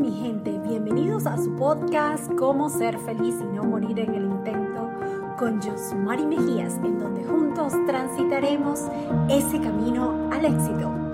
[0.00, 0.58] mi gente?
[0.66, 4.90] Bienvenidos a su podcast Cómo ser feliz y no morir en el intento
[5.38, 8.80] con Josmari Mejías, en donde juntos transitaremos
[9.28, 11.09] ese camino al éxito.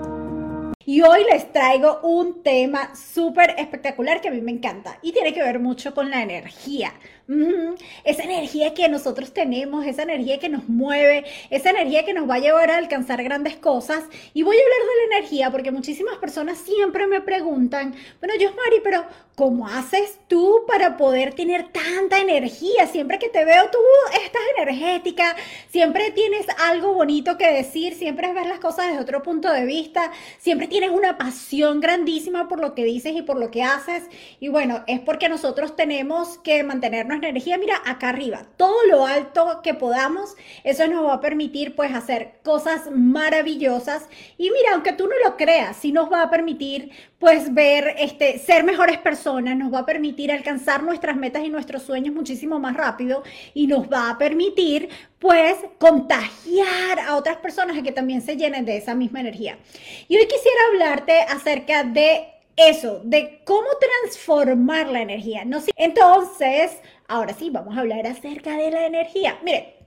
[0.89, 5.33] Y hoy les traigo un tema súper espectacular que a mí me encanta y tiene
[5.33, 6.93] que ver mucho con la energía.
[8.05, 12.35] Esa energía que nosotros tenemos, esa energía que nos mueve, esa energía que nos va
[12.35, 14.05] a llevar a alcanzar grandes cosas.
[14.33, 18.79] Y voy a hablar de la energía porque muchísimas personas siempre me preguntan, bueno, Mari,
[18.81, 19.03] pero
[19.35, 22.87] ¿cómo haces tú para poder tener tanta energía?
[22.87, 23.79] Siempre que te veo tú
[24.23, 25.35] estás energética,
[25.69, 30.11] siempre tienes algo bonito que decir, siempre ves las cosas desde otro punto de vista,
[30.39, 34.03] siempre tienes una pasión grandísima por lo que dices y por lo que haces.
[34.39, 39.61] Y bueno, es porque nosotros tenemos que mantenernos energía, mira, acá arriba, todo lo alto
[39.63, 45.07] que podamos, eso nos va a permitir pues hacer cosas maravillosas y mira, aunque tú
[45.07, 49.73] no lo creas, sí nos va a permitir pues ver, este, ser mejores personas, nos
[49.73, 53.23] va a permitir alcanzar nuestras metas y nuestros sueños muchísimo más rápido
[53.55, 54.89] y nos va a permitir
[55.19, 59.57] pues contagiar a otras personas a que también se llenen de esa misma energía.
[60.07, 65.45] Y hoy quisiera hablarte acerca de eso, de cómo transformar la energía.
[65.45, 65.59] ¿no?
[65.75, 66.71] Entonces,
[67.07, 69.39] ahora sí, vamos a hablar acerca de la energía.
[69.43, 69.77] Mire,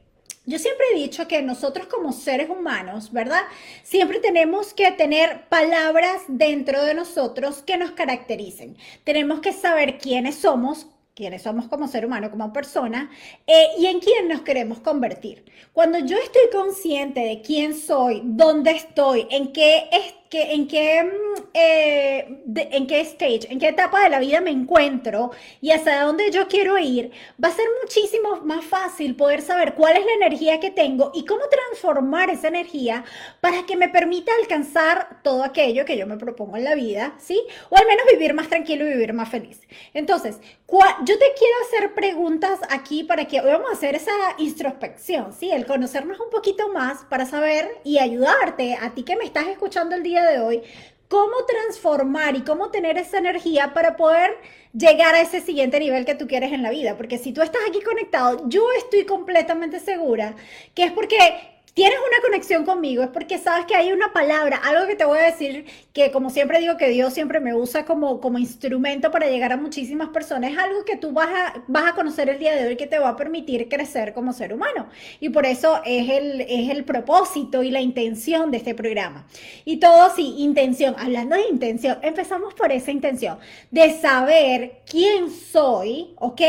[0.47, 3.42] yo siempre he dicho que nosotros como seres humanos, ¿verdad?
[3.83, 8.77] Siempre tenemos que tener palabras dentro de nosotros que nos caractericen.
[9.05, 13.11] Tenemos que saber quiénes somos, quiénes somos como ser humano, como persona,
[13.47, 15.44] eh, y en quién nos queremos convertir.
[15.72, 21.42] Cuando yo estoy consciente de quién soy, dónde estoy, en qué estoy, en, qué, mm,
[21.55, 26.31] eh, en qué stage, en qué etapa de la vida me encuentro y hacia dónde
[26.31, 27.11] yo quiero ir,
[27.42, 31.25] va a ser muchísimo más fácil poder saber cuál es la energía que tengo y
[31.25, 33.05] cómo transformar esa energía
[33.41, 37.41] para que me permita alcanzar todo aquello que yo me propongo en la vida, ¿sí?
[37.69, 39.61] O al menos vivir más tranquilo y vivir más feliz.
[39.95, 40.39] Entonces,
[41.05, 45.51] yo te quiero hacer preguntas aquí para que vamos a hacer esa introspección, ¿sí?
[45.51, 49.96] El conocernos un poquito más para saber y ayudarte a ti que me estás escuchando
[49.96, 50.63] el día de hoy,
[51.08, 54.36] cómo transformar y cómo tener esa energía para poder
[54.73, 56.97] llegar a ese siguiente nivel que tú quieres en la vida.
[56.97, 60.36] Porque si tú estás aquí conectado, yo estoy completamente segura
[60.75, 61.19] que es porque
[61.75, 65.19] tienes una conexión conmigo es porque sabes que hay una palabra, algo que te voy
[65.19, 69.29] a decir que como siempre digo que Dios siempre me usa como, como instrumento para
[69.29, 72.55] llegar a muchísimas personas, es algo que tú vas a, vas a conocer el día
[72.55, 74.89] de hoy que te va a permitir crecer como ser humano.
[75.20, 79.27] Y por eso es el, es el propósito y la intención de este programa.
[79.64, 83.39] Y todo sí, intención, hablando de intención, empezamos por esa intención
[83.70, 86.41] de saber quién soy, ¿ok?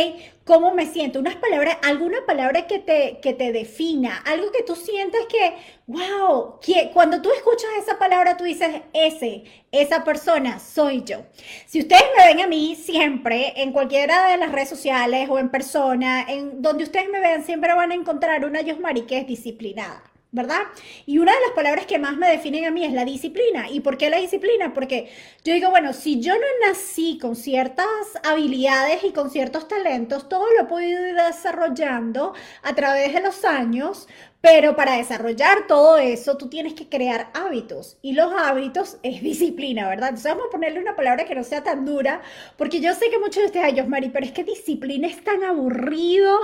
[0.52, 4.76] Cómo me siento, unas palabras, alguna palabra que te, que te defina, algo que tú
[4.76, 5.54] sientas que,
[5.88, 11.20] wow, que cuando tú escuchas esa palabra tú dices, ese, esa persona soy yo.
[11.68, 15.48] Si ustedes me ven a mí siempre, en cualquiera de las redes sociales o en
[15.48, 20.11] persona, en donde ustedes me vean, siempre van a encontrar una Yosmari que es disciplinada.
[20.32, 20.62] ¿Verdad?
[21.06, 23.70] Y una de las palabras que más me definen a mí es la disciplina.
[23.70, 24.74] ¿Y por qué la disciplina?
[24.74, 25.10] Porque
[25.44, 27.86] yo digo, bueno, si yo no nací con ciertas
[28.24, 32.34] habilidades y con ciertos talentos, todo lo he podido ir desarrollando
[32.64, 34.08] a través de los años,
[34.42, 37.98] pero para desarrollar todo eso, tú tienes que crear hábitos.
[38.02, 40.10] Y los hábitos es disciplina, ¿verdad?
[40.10, 42.22] Entonces vamos a ponerle una palabra que no sea tan dura,
[42.58, 45.44] porque yo sé que muchos de ustedes, ay, Mari, pero es que disciplina es tan
[45.44, 46.36] aburrido.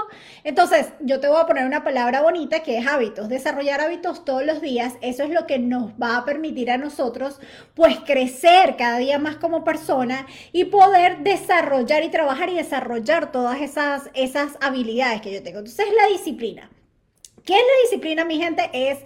[0.44, 3.30] Entonces, yo te voy a poner una palabra bonita que es hábitos.
[3.30, 7.40] Desarrollar hábitos todos los días, eso es lo que nos va a permitir a nosotros,
[7.74, 13.60] pues, crecer cada día más como persona y poder desarrollar y trabajar y desarrollar todas
[13.62, 15.60] esas, esas habilidades que yo tengo.
[15.60, 16.70] Entonces, la disciplina.
[17.48, 18.70] ¿Qué es la disciplina, mi gente?
[18.74, 19.00] Es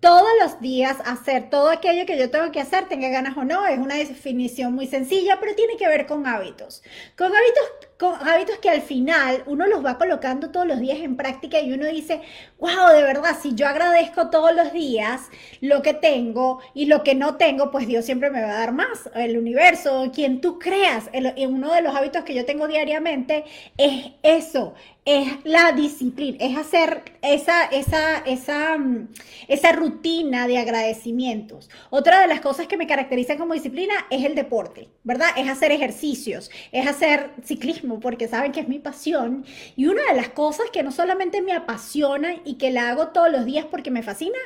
[0.00, 3.66] todos los días hacer todo aquello que yo tengo que hacer, tenga ganas o no,
[3.66, 6.82] es una definición muy sencilla, pero tiene que ver con hábitos.
[7.16, 7.64] Con hábitos,
[7.98, 11.86] hábitos que al final uno los va colocando todos los días en práctica y uno
[11.86, 12.20] dice,
[12.58, 15.22] wow, de verdad, si yo agradezco todos los días
[15.60, 18.72] lo que tengo y lo que no tengo, pues Dios siempre me va a dar
[18.72, 19.10] más.
[19.14, 21.10] El universo, quien tú creas,
[21.48, 23.44] uno de los hábitos que yo tengo diariamente
[23.78, 24.74] es eso,
[25.06, 29.08] es la disciplina, es hacer esa, esa, esa, mm,
[29.46, 31.70] esa rutina de agradecimientos.
[31.90, 35.28] Otra de las cosas que me caracterizan como disciplina es el deporte, ¿verdad?
[35.36, 39.44] Es hacer ejercicios, es hacer ciclismo, porque saben que es mi pasión.
[39.76, 43.30] Y una de las cosas que no solamente me apasiona y que la hago todos
[43.30, 44.38] los días porque me fascina,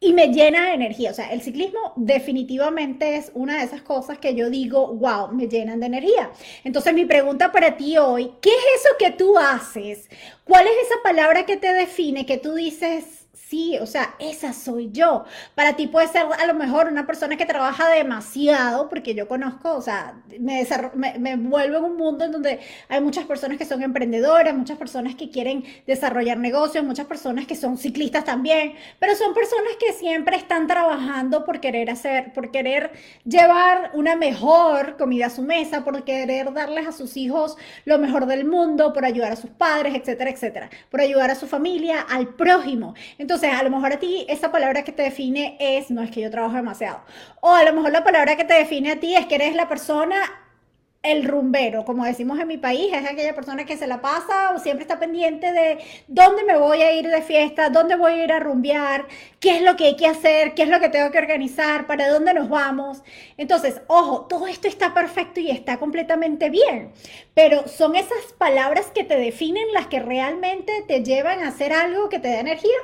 [0.00, 1.10] y me llena de energía.
[1.10, 5.46] O sea, el ciclismo definitivamente es una de esas cosas que yo digo, wow, me
[5.46, 6.30] llenan de energía.
[6.64, 10.08] Entonces mi pregunta para ti hoy, ¿qué es eso que tú haces?
[10.44, 13.20] ¿Cuál es esa palabra que te define, que tú dices,
[13.50, 15.24] Sí, o sea, esa soy yo.
[15.56, 19.74] Para ti puede ser a lo mejor una persona que trabaja demasiado, porque yo conozco,
[19.74, 20.64] o sea, me,
[20.94, 24.78] me, me vuelvo en un mundo en donde hay muchas personas que son emprendedoras, muchas
[24.78, 29.89] personas que quieren desarrollar negocios, muchas personas que son ciclistas también, pero son personas que
[29.92, 32.92] siempre están trabajando por querer hacer, por querer
[33.24, 38.26] llevar una mejor comida a su mesa, por querer darles a sus hijos lo mejor
[38.26, 42.34] del mundo, por ayudar a sus padres, etcétera, etcétera, por ayudar a su familia, al
[42.34, 42.94] prójimo.
[43.18, 46.20] Entonces, a lo mejor a ti esa palabra que te define es, no es que
[46.20, 47.00] yo trabajo demasiado.
[47.40, 49.68] O a lo mejor la palabra que te define a ti es que eres la
[49.68, 50.16] persona,
[51.02, 54.58] el rumbero, como decimos en mi país, es aquella persona que se la pasa o
[54.58, 58.32] siempre está pendiente de dónde me voy a ir de fiesta, dónde voy a ir
[58.32, 59.06] a rumbear,
[59.40, 62.08] qué es lo que hay que hacer, qué es lo que tengo que organizar, para
[62.10, 63.02] dónde nos vamos.
[63.38, 66.92] Entonces, ojo, todo esto está perfecto y está completamente bien,
[67.32, 72.10] pero son esas palabras que te definen las que realmente te llevan a hacer algo
[72.10, 72.76] que te da energía.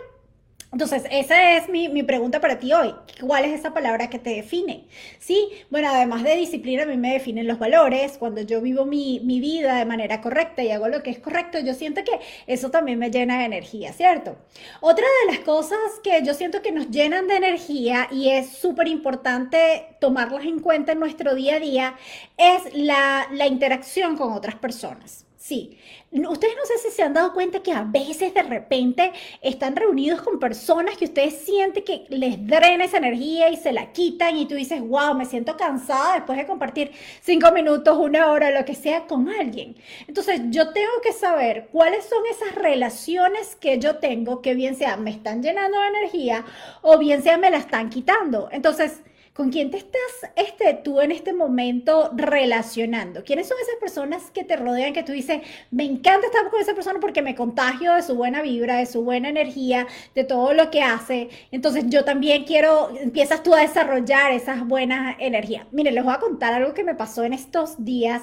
[0.76, 2.94] Entonces, esa es mi, pregunta para ti hoy.
[3.22, 4.84] ¿Cuál es esa palabra que te define?
[5.18, 8.18] Sí, bueno, además de disciplina, a mí me definen los valores.
[8.18, 11.58] Cuando yo vivo mi, mi, vida de manera correcta y hago lo que es correcto,
[11.60, 14.36] yo siento que eso también me llena de energía, ¿cierto?
[14.82, 18.86] Otra de las cosas que yo siento que nos llenan de energía y es súper
[18.86, 21.94] importante tomarlas en cuenta en nuestro día a día
[22.36, 25.25] es la, la interacción con otras personas.
[25.46, 25.78] Sí,
[26.10, 30.20] ustedes no sé si se han dado cuenta que a veces de repente están reunidos
[30.20, 34.46] con personas que ustedes sienten que les drena esa energía y se la quitan y
[34.46, 36.90] tú dices, wow, me siento cansada después de compartir
[37.20, 39.76] cinco minutos, una hora, lo que sea con alguien.
[40.08, 44.96] Entonces yo tengo que saber cuáles son esas relaciones que yo tengo que bien sea
[44.96, 46.44] me están llenando de energía
[46.82, 48.48] o bien sea me la están quitando.
[48.50, 49.00] Entonces,
[49.36, 50.00] ¿Con quién te estás
[50.34, 53.22] este, tú en este momento relacionando?
[53.22, 56.72] ¿Quiénes son esas personas que te rodean que tú dices, me encanta estar con esa
[56.74, 60.70] persona porque me contagio de su buena vibra, de su buena energía, de todo lo
[60.70, 61.28] que hace?
[61.50, 65.66] Entonces yo también quiero, empiezas tú a desarrollar esas buenas energías.
[65.70, 68.22] Miren, les voy a contar algo que me pasó en estos días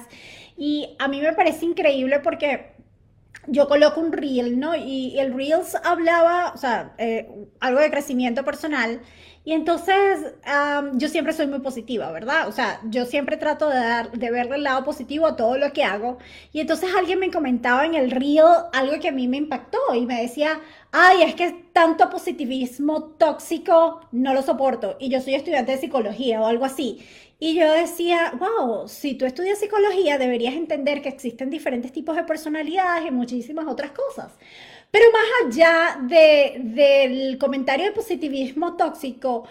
[0.56, 2.74] y a mí me parece increíble porque
[3.46, 4.74] yo coloco un reel, ¿no?
[4.74, 7.28] Y el reels hablaba, o sea, eh,
[7.60, 9.00] algo de crecimiento personal.
[9.46, 10.34] Y entonces
[10.94, 12.48] yo siempre soy muy positiva, ¿verdad?
[12.48, 15.70] O sea, yo siempre trato de, dar, de verle el lado positivo a todo lo
[15.72, 16.16] que hago.
[16.52, 20.06] Y entonces alguien me comentaba en el reel algo que a mí me impactó y
[20.06, 20.60] me decía,
[20.92, 24.96] ay, es que tanto positivismo tóxico no lo soporto.
[24.98, 27.04] Y yo soy estudiante de psicología o algo así.
[27.38, 32.22] Y yo decía, wow, si tú estudias psicología deberías entender que existen diferentes tipos de
[32.24, 34.32] personalidades y muchísimas otras cosas.
[34.94, 39.44] Pero más allá de, del comentario de positivismo tóxico,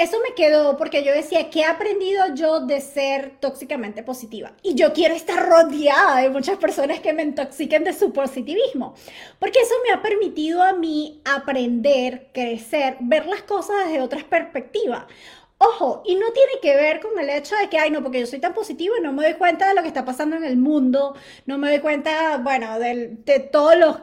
[0.00, 4.50] eso me quedó porque yo decía, ¿qué he aprendido yo de ser tóxicamente positiva?
[4.64, 8.96] Y yo quiero estar rodeada de muchas personas que me intoxiquen de su positivismo,
[9.38, 15.04] porque eso me ha permitido a mí aprender, crecer, ver las cosas desde otras perspectivas.
[15.58, 18.26] Ojo, y no tiene que ver con el hecho de que, ay, no, porque yo
[18.26, 20.56] soy tan positivo y no me doy cuenta de lo que está pasando en el
[20.56, 21.14] mundo,
[21.46, 23.96] no me doy cuenta, bueno, de, de todos los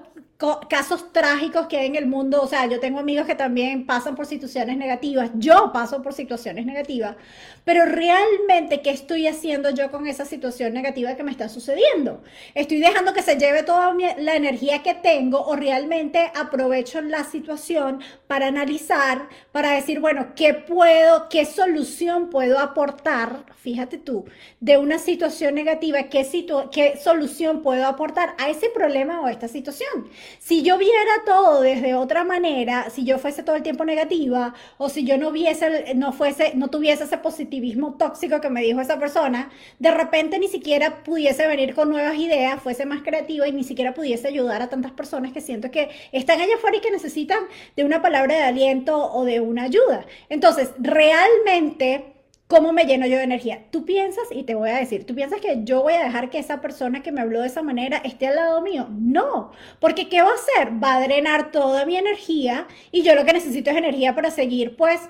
[0.68, 4.16] casos trágicos que hay en el mundo, o sea, yo tengo amigos que también pasan
[4.16, 7.16] por situaciones negativas, yo paso por situaciones negativas,
[7.64, 12.22] pero realmente, ¿qué estoy haciendo yo con esa situación negativa que me está sucediendo?
[12.54, 18.02] ¿Estoy dejando que se lleve toda la energía que tengo o realmente aprovecho la situación
[18.28, 24.26] para analizar, para decir, bueno, ¿qué puedo, qué solución puedo aportar, fíjate tú,
[24.60, 26.28] de una situación negativa, qué,
[26.72, 30.05] qué solución puedo aportar a ese problema o a esta situación?
[30.40, 34.90] Si yo viera todo desde otra manera, si yo fuese todo el tiempo negativa o
[34.90, 39.00] si yo no viese, no fuese, no tuviese ese positivismo tóxico que me dijo esa
[39.00, 43.64] persona, de repente ni siquiera pudiese venir con nuevas ideas, fuese más creativa y ni
[43.64, 47.44] siquiera pudiese ayudar a tantas personas que siento que están allá afuera y que necesitan
[47.76, 50.06] de una palabra de aliento o de una ayuda.
[50.30, 52.15] Entonces, realmente
[52.48, 53.66] ¿Cómo me lleno yo de energía?
[53.72, 56.38] Tú piensas, y te voy a decir, tú piensas que yo voy a dejar que
[56.38, 58.88] esa persona que me habló de esa manera esté al lado mío.
[58.92, 60.72] No, porque ¿qué va a hacer?
[60.84, 64.76] Va a drenar toda mi energía y yo lo que necesito es energía para seguir,
[64.76, 65.02] pues,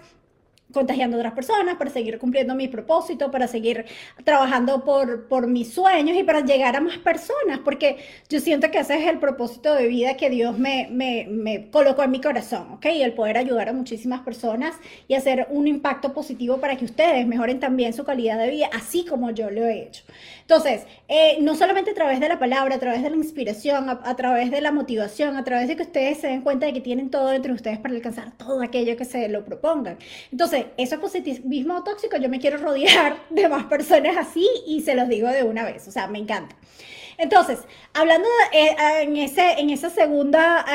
[0.76, 3.86] contagiando a otras personas, para seguir cumpliendo mi propósito, para seguir
[4.24, 7.98] trabajando por, por mis sueños y para llegar a más personas, porque
[8.30, 12.04] yo siento que ese es el propósito de vida que Dios me, me, me colocó
[12.04, 12.86] en mi corazón, ¿ok?
[12.88, 14.76] Y el poder ayudar a muchísimas personas
[15.08, 19.06] y hacer un impacto positivo para que ustedes mejoren también su calidad de vida, así
[19.06, 20.04] como yo lo he hecho.
[20.42, 24.16] Entonces, eh, no solamente a través de la palabra, a través de la inspiración, a,
[24.16, 27.10] través de la motivación, a través de que ustedes se den cuenta de que tienen
[27.10, 29.98] todo entre ustedes para alcanzar todo aquello que se lo propongan.
[30.32, 34.96] Entonces, eso es positivismo tóxico, yo me quiero rodear de más personas así y se
[34.96, 36.56] los digo de una vez, o sea, me encanta.
[37.18, 37.60] Entonces,
[37.94, 40.66] hablando eh, en, ese, en esa segunda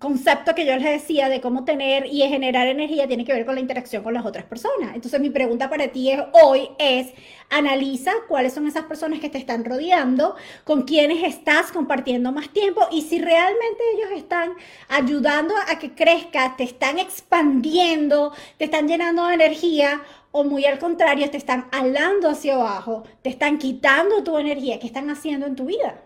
[0.00, 3.54] concepto que yo les decía de cómo tener y generar energía, tiene que ver con
[3.54, 4.94] la interacción con las otras personas.
[4.94, 7.08] Entonces, mi pregunta para ti es, hoy es,
[7.50, 12.80] analiza cuáles son esas personas que te están rodeando, con quienes estás compartiendo más tiempo
[12.90, 14.54] y si realmente ellos están
[14.88, 20.00] ayudando a que crezca, te están expandiendo, te están llenando de energía
[20.32, 24.86] o muy al contrario, te están alando hacia abajo, te están quitando tu energía que
[24.86, 26.02] están haciendo en tu vida.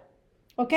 [0.56, 0.72] ¿Ok?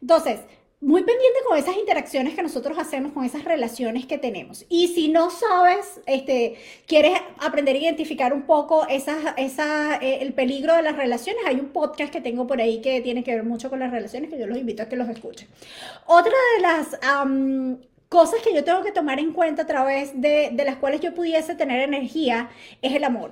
[0.00, 0.40] Entonces,
[0.84, 4.66] muy pendiente con esas interacciones que nosotros hacemos, con esas relaciones que tenemos.
[4.68, 10.34] Y si no sabes, este, quieres aprender a identificar un poco esa, esa, eh, el
[10.34, 13.44] peligro de las relaciones, hay un podcast que tengo por ahí que tiene que ver
[13.44, 15.48] mucho con las relaciones, que yo los invito a que los escuchen.
[16.04, 16.98] Otra de las
[18.10, 21.14] cosas que yo tengo que tomar en cuenta a través de, de las cuales yo
[21.14, 22.50] pudiese tener energía
[22.82, 23.30] es el amor.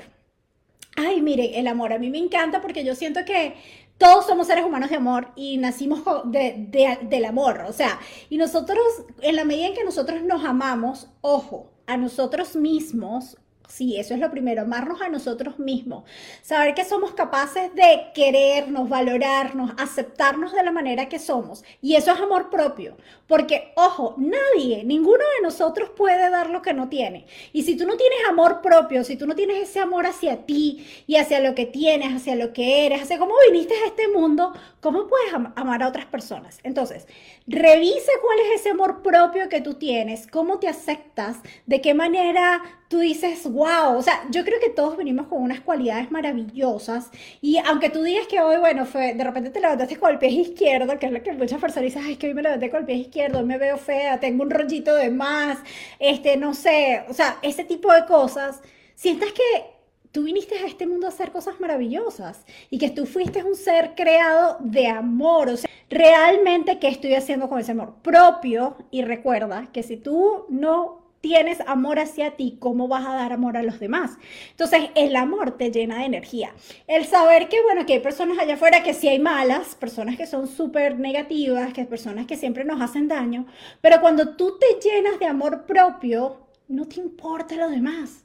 [0.96, 3.54] Ay, mire, el amor a mí me encanta porque yo siento que
[3.98, 7.64] todos somos seres humanos de amor y nacimos de, de, del amor.
[7.68, 8.78] O sea, y nosotros,
[9.20, 13.36] en la medida en que nosotros nos amamos, ojo, a nosotros mismos,
[13.68, 16.04] Sí, eso es lo primero, amarnos a nosotros mismos,
[16.42, 21.64] saber que somos capaces de querernos, valorarnos, aceptarnos de la manera que somos.
[21.80, 26.74] Y eso es amor propio, porque, ojo, nadie, ninguno de nosotros puede dar lo que
[26.74, 27.26] no tiene.
[27.54, 30.86] Y si tú no tienes amor propio, si tú no tienes ese amor hacia ti
[31.06, 34.52] y hacia lo que tienes, hacia lo que eres, hacia cómo viniste a este mundo,
[34.80, 36.58] ¿cómo puedes amar a otras personas?
[36.62, 37.06] Entonces,
[37.46, 42.62] revisa cuál es ese amor propio que tú tienes, cómo te aceptas, de qué manera
[42.88, 47.58] tú dices, wow, o sea, yo creo que todos venimos con unas cualidades maravillosas y
[47.58, 50.98] aunque tú digas que hoy, bueno, fue, de repente te levantaste con el pie izquierdo,
[50.98, 52.96] que es lo que muchas personas dicen, es que hoy me levanté con el pie
[52.96, 55.58] izquierdo, me veo fea, tengo un rollito de más,
[55.98, 58.60] este, no sé, o sea, ese tipo de cosas,
[58.94, 59.72] sientas que
[60.12, 63.94] tú viniste a este mundo a hacer cosas maravillosas y que tú fuiste un ser
[63.94, 68.76] creado de amor, o sea, realmente, ¿qué estoy haciendo con ese amor propio?
[68.90, 73.56] Y recuerda que si tú no tienes amor hacia ti, ¿cómo vas a dar amor
[73.56, 74.18] a los demás?
[74.50, 76.52] Entonces, el amor te llena de energía.
[76.86, 80.26] El saber que, bueno, que hay personas allá afuera que sí hay malas, personas que
[80.26, 83.46] son súper negativas, que hay personas que siempre nos hacen daño,
[83.80, 88.24] pero cuando tú te llenas de amor propio, no te importa lo demás.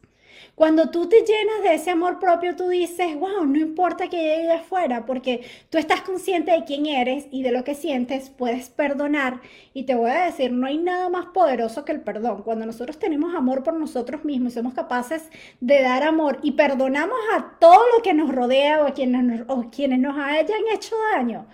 [0.56, 4.52] Cuando tú te llenas de ese amor propio, tú dices, wow, no importa que llegue
[4.52, 9.42] afuera, porque tú estás consciente de quién eres y de lo que sientes, puedes perdonar.
[9.74, 12.44] Y te voy a decir, no hay nada más poderoso que el perdón.
[12.44, 15.30] Cuando nosotros tenemos amor por nosotros mismos y somos capaces
[15.60, 19.70] de dar amor y perdonamos a todo lo que nos rodea o a quienes o
[19.70, 21.48] quienes nos hayan hecho daño,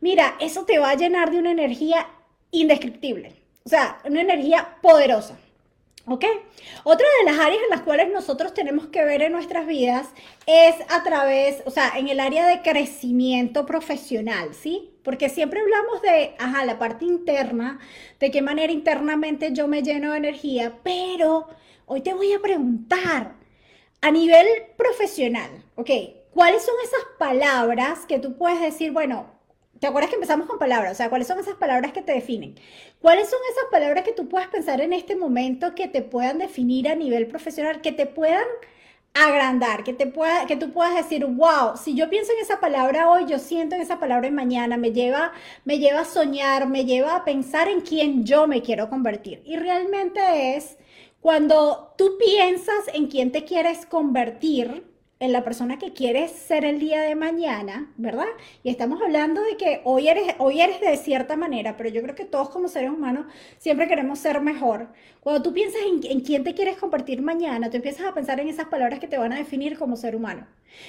[0.00, 2.06] mira, eso te va a llenar de una energía
[2.50, 3.34] indescriptible.
[3.64, 5.36] O sea, una energía poderosa.
[6.08, 6.24] ¿Ok?
[6.84, 10.08] Otra de las áreas en las cuales nosotros tenemos que ver en nuestras vidas
[10.46, 14.92] es a través, o sea, en el área de crecimiento profesional, ¿sí?
[15.02, 17.80] Porque siempre hablamos de, ajá, la parte interna,
[18.20, 21.48] de qué manera internamente yo me lleno de energía, pero
[21.86, 23.34] hoy te voy a preguntar,
[24.00, 24.46] a nivel
[24.76, 25.90] profesional, ¿ok?
[26.32, 29.35] ¿Cuáles son esas palabras que tú puedes decir, bueno,
[29.80, 30.92] ¿Te acuerdas que empezamos con palabras?
[30.92, 32.54] O sea, ¿cuáles son esas palabras que te definen?
[33.00, 36.88] ¿Cuáles son esas palabras que tú puedes pensar en este momento que te puedan definir
[36.88, 38.46] a nivel profesional, que te puedan
[39.14, 43.10] agrandar, que, te pueda, que tú puedas decir, wow, si yo pienso en esa palabra
[43.10, 45.32] hoy, yo siento en esa palabra en mañana, me lleva,
[45.64, 49.42] me lleva a soñar, me lleva a pensar en quién yo me quiero convertir.
[49.44, 50.76] Y realmente es
[51.20, 54.84] cuando tú piensas en quién te quieres convertir,
[55.18, 58.26] en la persona que quieres ser el día de mañana, ¿verdad?
[58.62, 62.14] Y estamos hablando de que hoy eres, hoy eres de cierta manera, pero yo creo
[62.14, 63.26] que todos como seres humanos
[63.58, 64.88] siempre queremos ser mejor.
[65.20, 68.48] Cuando tú piensas en, en quién te quieres convertir mañana, tú empiezas a pensar en
[68.48, 70.46] esas palabras que te van a definir como ser humano.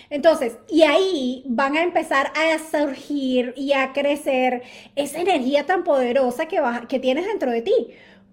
[0.09, 4.63] Entonces, y ahí van a empezar a surgir y a crecer
[4.95, 7.87] esa energía tan poderosa que, que tienes dentro de ti.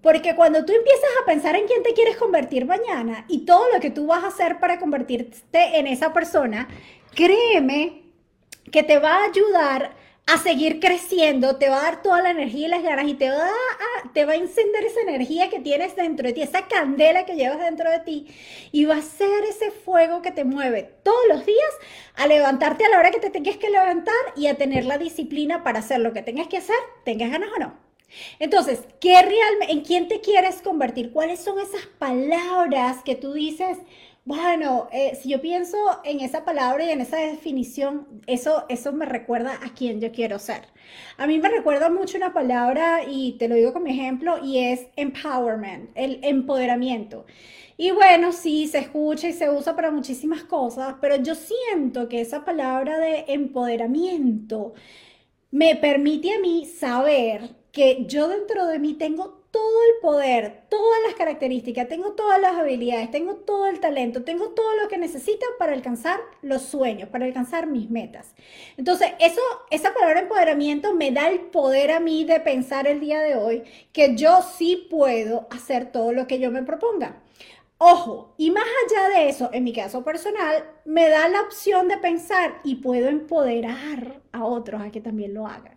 [0.05, 3.81] Porque cuando tú empiezas a pensar en quién te quieres convertir mañana y todo lo
[3.81, 6.69] que tú vas a hacer para convertirte en esa persona,
[7.15, 8.03] créeme
[8.71, 9.97] que te va a ayudar
[10.27, 13.31] a seguir creciendo, te va a dar toda la energía y las ganas y te
[13.31, 17.25] va a, te va a encender esa energía que tienes dentro de ti, esa candela
[17.25, 18.27] que llevas dentro de ti
[18.73, 21.75] y va a ser ese fuego que te mueve todos los días
[22.17, 25.65] a levantarte a la hora que te tengas que levantar y a tener la disciplina
[25.65, 27.84] para hacer lo que tengas que hacer, tengas ganas o no.
[28.39, 31.13] Entonces, ¿qué realmente, ¿en quién te quieres convertir?
[31.13, 33.79] ¿Cuáles son esas palabras que tú dices?
[34.25, 39.05] Bueno, eh, si yo pienso en esa palabra y en esa definición, eso, eso me
[39.05, 40.63] recuerda a quién yo quiero ser.
[41.19, 44.87] A mí me recuerda mucho una palabra, y te lo digo como ejemplo, y es
[44.97, 47.27] empowerment, el empoderamiento.
[47.77, 52.21] Y bueno, sí, se escucha y se usa para muchísimas cosas, pero yo siento que
[52.21, 54.75] esa palabra de empoderamiento
[55.51, 61.01] me permite a mí saber que yo dentro de mí tengo todo el poder, todas
[61.07, 65.45] las características, tengo todas las habilidades, tengo todo el talento, tengo todo lo que necesito
[65.59, 68.35] para alcanzar los sueños, para alcanzar mis metas.
[68.77, 69.41] Entonces, eso,
[69.71, 73.65] esa palabra empoderamiento me da el poder a mí de pensar el día de hoy
[73.93, 77.23] que yo sí puedo hacer todo lo que yo me proponga.
[77.79, 81.99] Ojo, y más allá de eso, en mi caso personal, me da la opción de
[81.99, 85.74] pensar y puedo empoderar a otros a que también lo hagan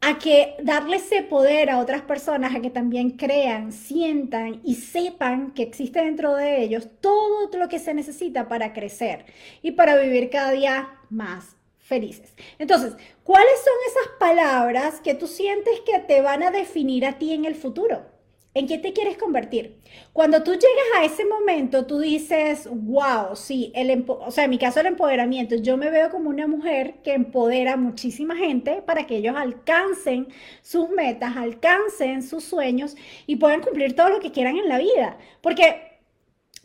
[0.00, 5.52] a que darle ese poder a otras personas, a que también crean, sientan y sepan
[5.52, 9.24] que existe dentro de ellos todo lo que se necesita para crecer
[9.62, 12.34] y para vivir cada día más felices.
[12.58, 17.32] Entonces, ¿cuáles son esas palabras que tú sientes que te van a definir a ti
[17.32, 18.15] en el futuro?
[18.56, 19.76] ¿En qué te quieres convertir?
[20.14, 24.56] Cuando tú llegas a ese momento, tú dices, wow, sí, el o sea, en mi
[24.56, 29.06] caso el empoderamiento, yo me veo como una mujer que empodera a muchísima gente para
[29.06, 30.28] que ellos alcancen
[30.62, 32.96] sus metas, alcancen sus sueños
[33.26, 35.18] y puedan cumplir todo lo que quieran en la vida.
[35.42, 35.85] Porque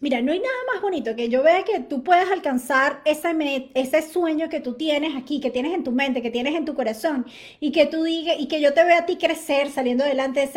[0.01, 4.01] Mira, no hay nada más bonito que yo vea que tú puedas alcanzar ese, ese
[4.01, 7.27] sueño que tú tienes aquí, que tienes en tu mente, que tienes en tu corazón,
[7.59, 10.49] y que tú digas, y que yo te vea a ti crecer, saliendo adelante,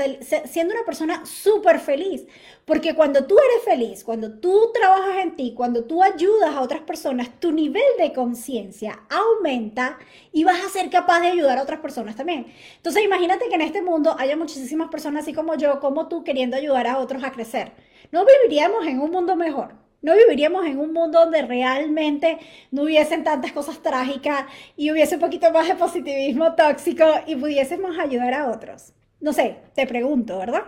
[0.47, 2.27] siendo una persona súper feliz.
[2.65, 6.81] Porque cuando tú eres feliz, cuando tú trabajas en ti, cuando tú ayudas a otras
[6.81, 9.99] personas, tu nivel de conciencia aumenta
[10.33, 12.47] y vas a ser capaz de ayudar a otras personas también.
[12.77, 16.57] Entonces, imagínate que en este mundo haya muchísimas personas así como yo, como tú, queriendo
[16.57, 17.73] ayudar a otros a crecer
[18.13, 19.75] no viviríamos en un mundo mejor.
[20.05, 22.39] No viviríamos en un mundo donde realmente
[22.71, 24.45] no hubiesen tantas cosas trágicas
[24.77, 28.93] y hubiese un poquito más de positivismo tóxico y pudiésemos ayudar a otros.
[29.21, 30.65] No sé, te pregunto, ¿verdad?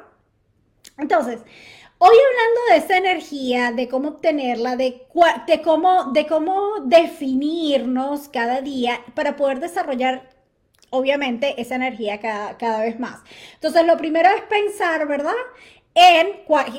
[0.96, 1.40] Entonces,
[1.98, 5.06] hoy hablando de esa energía, de cómo obtenerla, de,
[5.62, 10.30] cómo, de cómo definirnos cada día para poder desarrollar
[10.88, 13.20] obviamente esa energía cada, cada, vez más.
[13.54, 15.34] Entonces, lo primero es pensar, ¿verdad?
[15.98, 16.28] En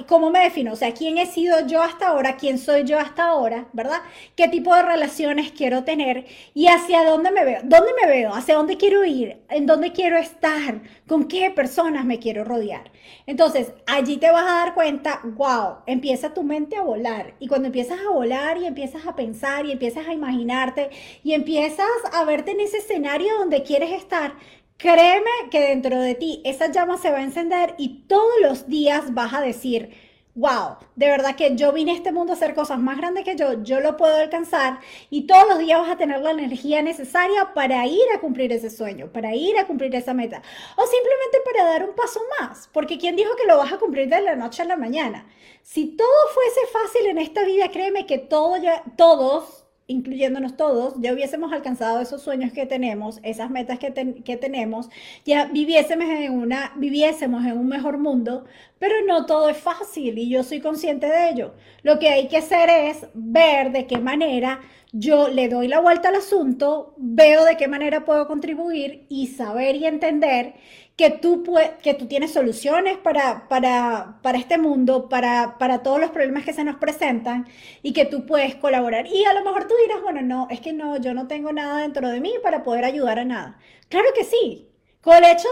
[0.05, 3.25] cómo me defino, o sea, quién he sido yo hasta ahora, quién soy yo hasta
[3.25, 4.01] ahora, ¿verdad?
[4.35, 7.61] ¿Qué tipo de relaciones quiero tener y hacia dónde me veo?
[7.63, 8.35] ¿Dónde me veo?
[8.35, 9.41] ¿Hacia dónde quiero ir?
[9.49, 10.81] ¿En dónde quiero estar?
[11.07, 12.91] ¿Con qué personas me quiero rodear?
[13.25, 17.65] Entonces, allí te vas a dar cuenta, wow, empieza tu mente a volar y cuando
[17.67, 20.91] empiezas a volar y empiezas a pensar y empiezas a imaginarte
[21.23, 24.35] y empiezas a verte en ese escenario donde quieres estar,
[24.77, 29.11] Créeme que dentro de ti esa llama se va a encender y todos los días
[29.15, 29.89] vas a decir,
[30.35, 33.35] wow, de verdad que yo vine a este mundo a hacer cosas más grandes que
[33.35, 37.55] yo, yo lo puedo alcanzar y todos los días vas a tener la energía necesaria
[37.55, 40.43] para ir a cumplir ese sueño, para ir a cumplir esa meta
[40.75, 44.09] o simplemente para dar un paso más, porque ¿quién dijo que lo vas a cumplir
[44.09, 45.25] de la noche a la mañana?
[45.63, 51.13] Si todo fuese fácil en esta vida, créeme que todo ya, todos incluyéndonos todos, ya
[51.13, 54.89] hubiésemos alcanzado esos sueños que tenemos, esas metas que, que, tenemos,
[55.25, 58.45] ya viviésemos en, una, viviésemos en un mejor mundo,
[58.79, 61.53] pero no todo es fácil y yo soy consciente de ello.
[61.83, 64.59] Lo que hay que hacer es ver de qué manera
[64.91, 69.75] yo le doy la vuelta al asunto, veo de qué manera puedo contribuir y saber
[69.75, 70.55] y entender
[70.97, 71.43] que tú,
[71.83, 76.53] que tú tienes soluciones para, para, para este mundo, para, para, todos los problemas que
[76.53, 77.47] se nos presentan
[77.83, 79.05] y que tú puedes colaborar.
[79.05, 81.81] Y a lo mejor tú dirás, bueno, no, es que no, yo no tengo nada
[81.81, 83.59] dentro de mí para poder ayudar a nada.
[83.89, 84.69] Claro que sí.
[85.01, 85.47] Con el hecho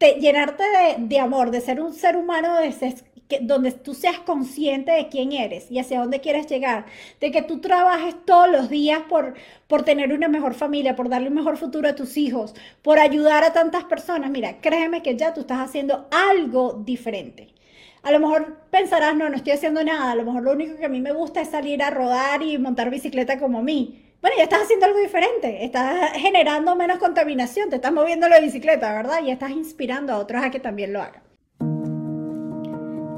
[0.00, 2.72] de, llenarte de, de, amor, de ser un ser humano, de
[3.32, 6.86] ser, donde tú seas consciente de quién eres y hacia dónde quieres llegar,
[7.20, 9.34] de que tú trabajes todos los días por,
[9.66, 13.44] por tener una mejor familia, por darle un mejor futuro a tus hijos, por ayudar
[13.44, 17.48] a tantas personas, mira, créeme que ya tú estás haciendo algo diferente.
[18.02, 20.86] A lo mejor pensarás, no, no estoy haciendo nada, a lo mejor lo único que
[20.86, 24.02] a mí me gusta es salir a rodar y montar bicicleta como mí.
[24.20, 28.92] Bueno, ya estás haciendo algo diferente, estás generando menos contaminación, te estás moviendo la bicicleta,
[28.92, 29.22] ¿verdad?
[29.24, 31.31] Y estás inspirando a otros a que también lo hagan